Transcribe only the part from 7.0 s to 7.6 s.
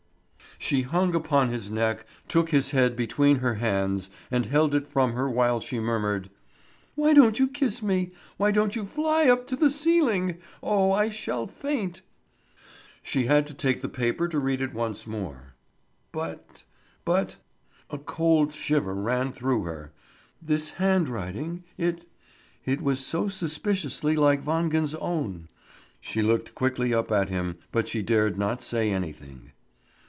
don't you